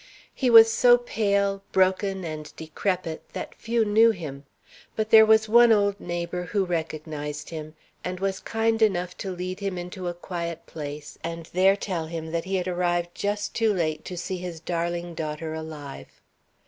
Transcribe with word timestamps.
He 0.33 0.49
was 0.49 0.73
so 0.73 0.97
pale, 0.97 1.61
broken, 1.71 2.23
and 2.23 2.51
decrepit 2.55 3.21
that 3.33 3.53
few 3.53 3.85
knew 3.85 4.09
him. 4.09 4.45
But 4.95 5.11
there 5.11 5.27
was 5.27 5.47
one 5.47 5.71
old 5.71 5.99
neighbor 5.99 6.45
who 6.45 6.65
recognized 6.65 7.51
him 7.51 7.75
and 8.03 8.19
was 8.19 8.39
kind 8.39 8.81
enough 8.81 9.15
to 9.19 9.29
lead 9.29 9.59
him 9.59 9.77
into 9.77 10.07
a 10.07 10.15
quiet 10.15 10.65
place, 10.65 11.19
and 11.23 11.45
there 11.53 11.75
tell 11.75 12.07
him 12.07 12.31
that 12.31 12.45
he 12.45 12.55
had 12.55 12.67
arrived 12.67 13.11
just 13.13 13.53
too 13.53 13.71
late 13.71 14.03
to 14.05 14.17
see 14.17 14.37
his 14.37 14.59
darling 14.59 15.13
daughter 15.13 15.53
alive. 15.53 16.09